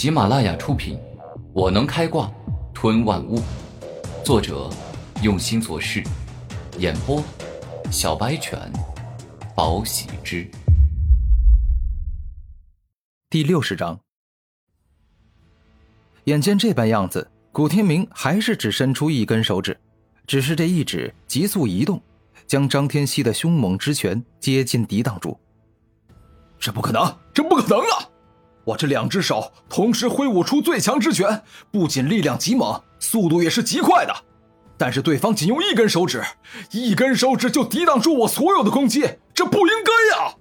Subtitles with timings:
[0.00, 0.96] 喜马拉雅出品，
[1.52, 2.32] 《我能开挂
[2.72, 3.38] 吞万物》，
[4.24, 4.70] 作者
[5.22, 6.02] 用心做事，
[6.78, 7.22] 演播
[7.92, 8.58] 小白犬，
[9.54, 10.50] 宝喜之。
[13.28, 14.00] 第六十章，
[16.24, 19.78] 眼见这般样子，古天明还是只伸出一根手指，
[20.26, 22.00] 只是这一指急速移动，
[22.46, 25.38] 将张天锡的凶猛之拳接近抵挡住。
[26.58, 28.08] 这不可能，这不可能啊！
[28.70, 34.14] 我这两只手同时挥舞出最强之拳，不仅力量极猛，速度也是极快的。
[34.76, 36.22] 但是对方仅用一根手指，
[36.70, 39.02] 一根手指就抵挡住我所有的攻击，
[39.34, 40.34] 这不应该呀！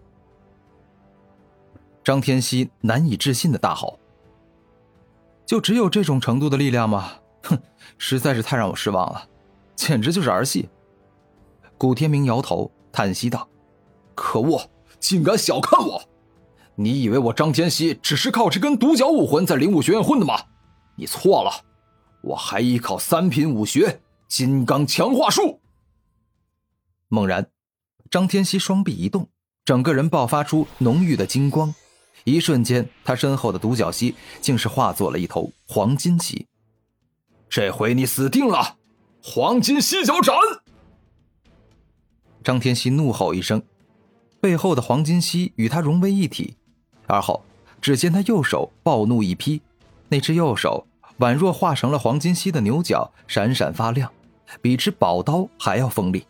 [2.03, 3.99] 张天锡难以置信的大吼
[5.45, 7.11] ：“就只有这种程度的力量吗？
[7.43, 7.57] 哼，
[7.97, 9.27] 实在是太让我失望了，
[9.75, 10.69] 简直就是儿戏。”
[11.77, 13.47] 古天明摇头叹息道
[14.15, 14.61] ：“可恶！”
[14.99, 16.01] 竟敢小看我！
[16.81, 20.41] 你以为我张天锡只是靠这根独角武魂在灵武学院混的吗？
[20.95, 21.51] 你错了，
[22.21, 25.59] 我还依靠三品武学金刚强化术。
[27.09, 27.49] 猛然，
[28.09, 29.27] 张天锡双臂一动，
[29.65, 31.75] 整个人爆发出浓郁的金光，
[32.23, 36.47] 一瞬间，他身后的独角蜥竟是化作了一头黄金蜥。
[37.49, 38.77] 这回你死定了！
[39.21, 40.33] 黄金犀角斩！
[42.41, 43.61] 张天锡怒吼一声。
[44.39, 46.55] 背后的黄金蜥与他融为一体，
[47.09, 47.43] 而后
[47.81, 49.61] 只见他右手暴怒一劈，
[50.09, 50.85] 那只右手
[51.17, 54.11] 宛若化成了黄金蜥的牛角，闪闪发亮，
[54.61, 56.25] 比之宝刀还要锋利。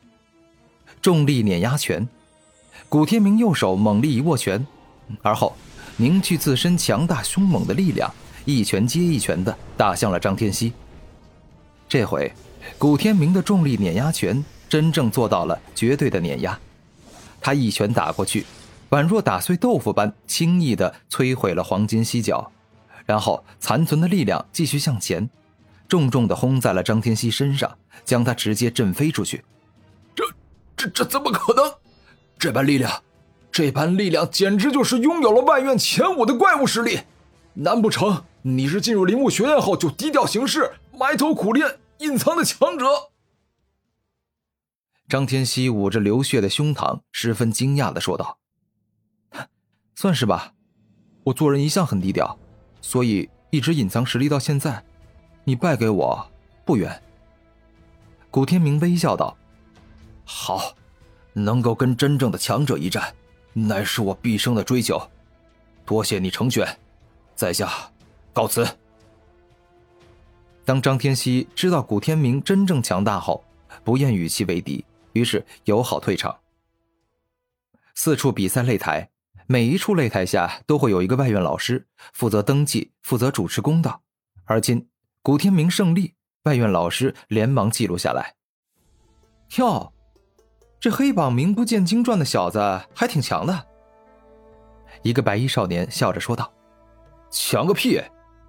[1.01, 2.07] 重力碾压拳，
[2.87, 4.65] 古天明右手猛力一握拳，
[5.21, 5.53] 而后
[5.97, 8.09] 凝聚自身强大凶猛的力量，
[8.45, 10.71] 一拳接一拳的打向了张天锡。
[11.89, 12.31] 这回，
[12.77, 16.57] 古天明的重力碾压拳真正做到了绝对的碾压。
[17.41, 18.45] 他一拳打过去，
[18.89, 22.51] 宛若打碎豆腐般轻易地摧毁了黄金犀角，
[23.05, 25.29] 然后残存的力量继续向前，
[25.87, 29.43] 重重地轰在了张天锡身上，将他直接震飞出去。
[30.15, 30.23] 这、
[30.75, 31.71] 这、这怎么可能？
[32.37, 33.03] 这般力量，
[33.51, 37.01] 这般力量简直就是拥有了外院前五的怪物实力！
[37.53, 42.85] 难不成你是进入林木学院后就低调行事、埋头苦练、隐藏的强者？
[45.09, 48.37] 张天锡捂着流血的胸膛，十分惊讶的说道
[50.01, 50.53] ：“算是吧，
[51.25, 52.39] 我做人一向很低调，
[52.81, 54.81] 所以一直隐藏实力到现在。
[55.43, 56.31] 你败给我
[56.63, 57.03] 不远。”
[58.31, 59.37] 古天明微笑道
[60.23, 60.73] ：“好，
[61.33, 63.13] 能够跟真正的强者一战，
[63.51, 65.05] 乃是我毕生的追求。
[65.85, 66.65] 多谢你成全，
[67.35, 67.69] 在下
[68.31, 68.65] 告辞。”
[70.63, 73.43] 当张天锡知道古天明真正强大后，
[73.83, 74.85] 不愿与其为敌。
[75.11, 76.39] 于是友好退场。
[77.95, 79.09] 四处比赛擂台，
[79.51, 83.99] 每一处擂台下都会有一个外院老师负责登记、负责主持公道。
[84.45, 84.87] 而今
[85.23, 88.35] 古天明胜利，外院老师连忙记录下来。
[89.57, 89.91] 哟，
[90.79, 92.59] 这黑榜名不见经传的小子
[92.93, 93.65] 还挺强的。
[95.01, 96.53] 一个白衣少年笑着说道
[97.33, 97.99] ：“强个屁！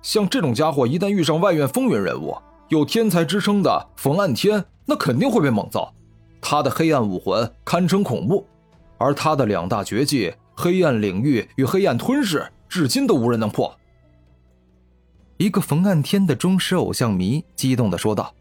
[0.02, 2.36] 像这种家伙，一旦遇上外院风云人物，
[2.68, 5.94] 有天才之称的冯岸天，那肯定会被猛揍。”
[6.42, 8.46] 他的黑暗武魂堪称恐怖，
[8.98, 13.74] 而他的两大绝技——黑暗领域与黑暗吞噬，至今都无人能破。
[15.38, 18.34] 一个冯岸天的忠实偶像迷激动地说道：“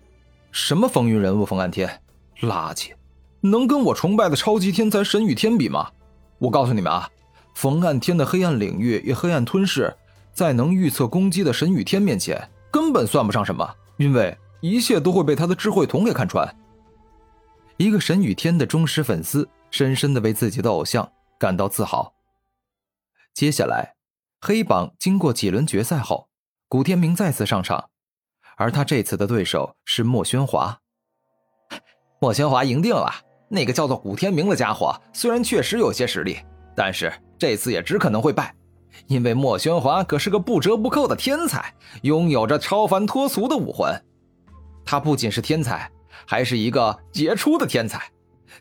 [0.51, 1.45] 什么风云人物？
[1.45, 2.01] 冯岸天，
[2.41, 2.91] 垃圾，
[3.39, 5.89] 能跟我崇拜的超级天才神与天比吗？
[6.39, 7.09] 我告诉你们啊，
[7.55, 9.95] 冯岸天的黑暗领域与黑暗吞噬，
[10.33, 13.65] 在能预测攻击的神与天面前，根本算不上什么，
[13.95, 16.45] 因为一切都会被他的智慧瞳给看穿。”
[17.77, 22.13] 一个神与天的忠实粉丝，深深的为自己的偶像感到自豪。
[23.33, 23.95] 接下来，
[24.41, 26.29] 黑榜经过几轮决赛后，
[26.67, 27.89] 古天明再次上场，
[28.57, 30.79] 而他这次的对手是莫喧华。
[32.19, 33.09] 莫喧华赢定了。
[33.49, 36.37] 那个叫做古天明的家伙，虽然确实有些实力，
[36.75, 38.53] 但是这次也只可能会败，
[39.07, 43.91] 因为莫喧华可是个不折不扣的天才，拥有着超凡脱俗的武魂。
[44.85, 45.91] 他不仅是天才。
[46.27, 48.11] 还是一个杰出的天才，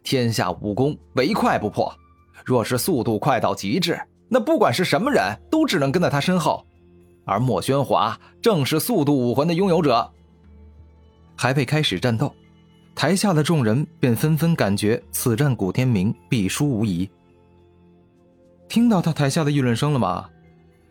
[0.03, 1.93] 天下武功唯快不破。
[2.49, 6.65] 若是速度快到极致，那不管是什么人都只能跟在他身后。
[7.27, 10.11] 而莫宣华正是速度武魂的拥有者。
[11.37, 12.35] 还未开始战斗，
[12.95, 17.07] 台下的众人便纷纷感觉此战古天明必输无疑。
[18.67, 20.31] 听到他台下的议论声了吗？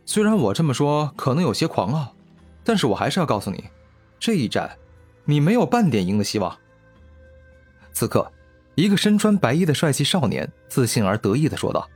[0.06, 2.14] 虽然我这么说可能有些狂傲，
[2.64, 3.64] 但是我还是要告诉你，
[4.20, 4.70] 这一战。
[5.26, 6.56] 你没有半点赢的希望。
[7.94, 8.32] 此刻，
[8.78, 11.90] 一个身穿白衣的帅气少年自信而得意的说道：“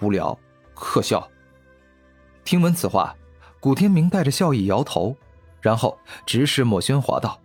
[0.00, 0.36] 无聊，
[0.72, 1.30] 可笑。”
[2.46, 3.14] 听闻此话，
[3.60, 5.14] 古天明带着笑意摇头，
[5.60, 7.38] 然后直视莫宣华道：“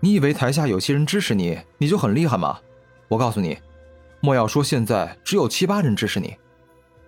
[0.00, 2.58] 你以为台下有些人支持你，你就很厉害吗？
[3.06, 3.56] 我告诉你，
[4.18, 6.36] 莫要说现在只有七八人支持你，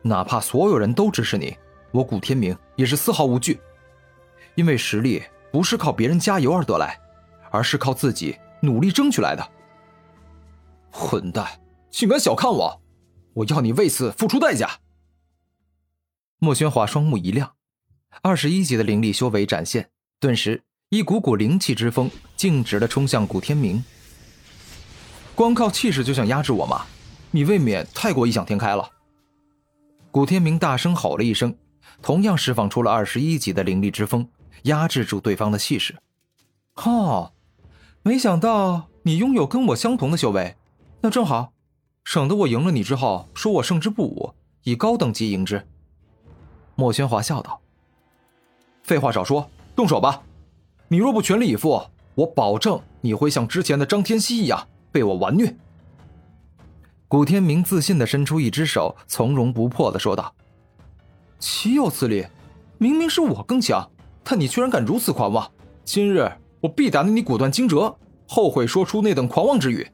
[0.02, 1.58] 哪怕所有人都支持你，
[1.90, 3.60] 我古天明也是丝毫无惧。
[4.54, 6.96] 因为实力不是靠别人加油而得来，
[7.50, 9.44] 而是靠自己努力争取来的。
[10.90, 12.82] 混蛋，竟敢小看我！
[13.34, 14.80] 我要你为此付出代价！”
[16.38, 17.52] 莫宣华双目一亮。
[18.22, 23.84] 二十一级的灵力修为展现，顿时一股股灵气之风径直的冲向古天明。
[25.34, 26.86] 光靠气势就想压制我吗？
[27.30, 28.90] 你未免太过异想天开了！
[30.10, 31.54] 古天明大声吼了一声，
[32.02, 34.28] 同样释放出了二十一级的灵力之风，
[34.62, 35.96] 压制住对方的气势。
[36.76, 37.34] 哦，
[38.02, 40.56] 没想到你拥有跟我相同的修为，
[41.00, 41.52] 那正好，
[42.04, 44.34] 省得我赢了你之后说我胜之不武，
[44.64, 45.64] 以高等级赢之。
[46.74, 47.60] 莫宣华笑道。
[48.82, 50.22] 废话少说，动手吧！
[50.88, 51.80] 你若不全力以赴，
[52.14, 55.56] 我保证你会像之前的张天锡一样被我完虐。
[57.06, 60.34] 古天明自信的伸出一只手，从容不迫的说道
[61.38, 62.26] ：“岂有此理！
[62.78, 63.88] 明明是我更强，
[64.24, 65.48] 但你居然敢如此狂妄！
[65.84, 66.30] 今日
[66.60, 67.96] 我必打得你骨断筋折，
[68.26, 69.86] 后悔说出那等狂妄之语。”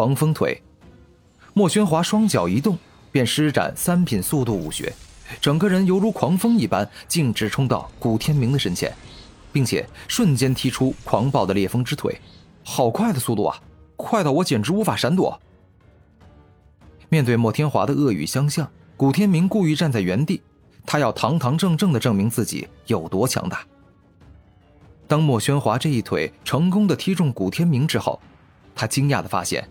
[0.00, 0.62] 狂风腿，
[1.52, 2.78] 莫宣华双脚一动，
[3.12, 4.90] 便施展三品速度武学。
[5.42, 8.90] 整个人犹如狂风一般，径直冲到古天明的身前，
[9.52, 12.18] 并且瞬间踢出狂暴的烈风之腿，
[12.64, 13.60] 好快的速度啊！
[13.94, 15.38] 快到我简直无法闪躲。
[17.10, 18.66] 面对莫天华的恶语相向，
[18.96, 20.40] 古天明故意站在原地，
[20.86, 23.66] 他要堂堂正正的证明自己有多强大。
[25.06, 28.18] 当莫宣华这一腿成功的踢中古天明之后，
[28.74, 29.68] 他惊讶的发现，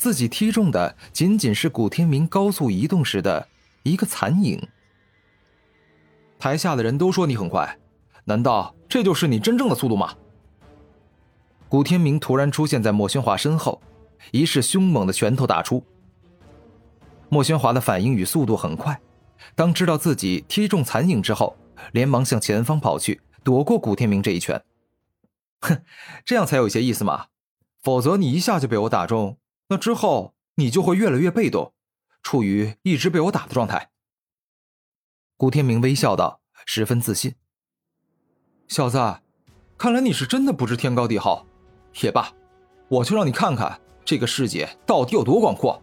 [0.00, 3.46] 自己踢中的仅仅是古天明高速移动时的
[3.82, 4.66] 一个残影。
[6.38, 7.78] 台下的人都说你很快，
[8.24, 10.14] 难道这就是你真正的速度吗？
[11.68, 13.78] 古天明突然出现在莫宣华身后，
[14.30, 15.84] 一式凶猛的拳头打出。
[17.28, 18.98] 莫宣华的反应与速度很快，
[19.54, 21.54] 当知道自己踢中残影之后，
[21.92, 24.62] 连忙向前方跑去，躲过古天明这一拳。
[25.60, 25.82] 哼，
[26.24, 27.26] 这样才有些意思嘛，
[27.82, 29.36] 否则你一下就被我打中，
[29.70, 31.72] 那之后你就会越来越被动，
[32.22, 33.90] 处于一直被我打的状态。
[35.36, 37.36] 古天明微笑道，十分自信
[38.66, 38.98] ：“小子，
[39.78, 41.46] 看来你是真的不知天高地厚。
[42.02, 42.32] 也罢，
[42.88, 45.80] 我就让你看看这个世界到底有多广阔，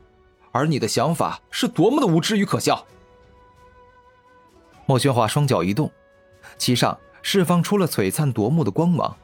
[0.51, 2.85] 而你的想法是多么的无知与可笑。”
[4.85, 5.89] 莫宣华双脚一动，
[6.57, 9.17] 其上释放出了璀璨夺目的光芒。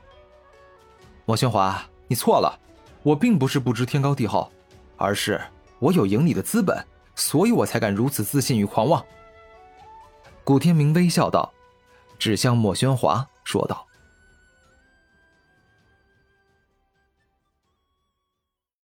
[1.25, 2.59] 莫宣华，你错了，
[3.03, 4.51] 我并不是不知天高地厚，
[4.97, 5.39] 而是
[5.79, 6.83] 我有赢你的资本，
[7.15, 9.03] 所以我才敢如此自信与狂妄。
[10.44, 11.51] 古天明微笑道，
[12.17, 13.85] 指向莫喧华，说道。